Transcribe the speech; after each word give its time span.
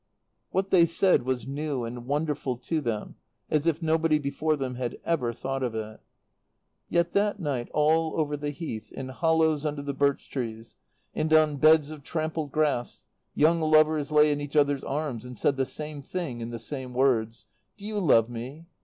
What 0.49 0.71
they 0.71 0.87
said 0.87 1.27
was 1.27 1.45
new 1.45 1.83
and 1.83 2.07
wonderful 2.07 2.57
to 2.57 2.81
them 2.81 3.17
as 3.51 3.67
if 3.67 3.83
nobody 3.83 4.17
before 4.17 4.55
them 4.55 4.73
had 4.73 4.97
ever 5.05 5.31
thought 5.31 5.61
of 5.61 5.75
it. 5.75 5.99
Yet 6.89 7.11
that 7.11 7.39
night, 7.39 7.69
all 7.71 8.19
over 8.19 8.35
the 8.35 8.49
Heath, 8.49 8.91
in 8.91 9.09
hollows 9.09 9.63
under 9.63 9.83
the 9.83 9.93
birch 9.93 10.27
trees, 10.31 10.75
and 11.13 11.31
on 11.31 11.57
beds 11.57 11.91
of 11.91 12.01
trampled 12.01 12.51
grass, 12.51 13.03
young 13.35 13.61
lovers 13.61 14.11
lay 14.11 14.31
in 14.31 14.41
each 14.41 14.55
other's 14.55 14.83
arms 14.83 15.23
and 15.23 15.37
said 15.37 15.55
the 15.55 15.67
same 15.67 16.01
thing 16.01 16.41
in 16.41 16.49
the 16.49 16.57
same 16.57 16.95
words: 16.95 17.45
"Do 17.77 17.85
you 17.85 17.99
love 17.99 18.27
me?" 18.27 18.65